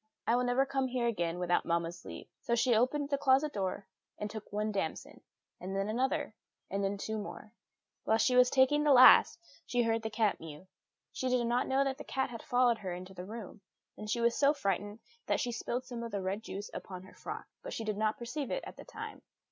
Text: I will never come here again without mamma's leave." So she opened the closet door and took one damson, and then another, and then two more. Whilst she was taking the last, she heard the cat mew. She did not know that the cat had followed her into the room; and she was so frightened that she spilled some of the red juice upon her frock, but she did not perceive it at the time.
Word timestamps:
I 0.25 0.35
will 0.35 0.43
never 0.45 0.65
come 0.65 0.87
here 0.87 1.05
again 1.05 1.37
without 1.37 1.63
mamma's 1.63 2.03
leave." 2.05 2.27
So 2.39 2.55
she 2.55 2.73
opened 2.73 3.09
the 3.11 3.19
closet 3.19 3.53
door 3.53 3.85
and 4.17 4.31
took 4.31 4.51
one 4.51 4.71
damson, 4.71 5.21
and 5.59 5.75
then 5.75 5.89
another, 5.89 6.33
and 6.71 6.83
then 6.83 6.97
two 6.97 7.19
more. 7.19 7.53
Whilst 8.03 8.25
she 8.25 8.35
was 8.35 8.49
taking 8.49 8.83
the 8.83 8.93
last, 8.93 9.37
she 9.67 9.83
heard 9.83 10.01
the 10.01 10.09
cat 10.09 10.39
mew. 10.39 10.65
She 11.11 11.29
did 11.29 11.45
not 11.45 11.67
know 11.67 11.83
that 11.83 11.99
the 11.99 12.03
cat 12.03 12.31
had 12.31 12.41
followed 12.41 12.79
her 12.79 12.91
into 12.95 13.13
the 13.13 13.25
room; 13.25 13.61
and 13.95 14.09
she 14.09 14.21
was 14.21 14.35
so 14.35 14.55
frightened 14.55 14.97
that 15.27 15.39
she 15.39 15.51
spilled 15.51 15.85
some 15.85 16.01
of 16.01 16.09
the 16.09 16.23
red 16.23 16.41
juice 16.41 16.71
upon 16.73 17.03
her 17.03 17.13
frock, 17.13 17.45
but 17.61 17.71
she 17.71 17.83
did 17.83 17.95
not 17.95 18.17
perceive 18.17 18.49
it 18.49 18.63
at 18.65 18.77
the 18.77 18.85
time. 18.85 19.21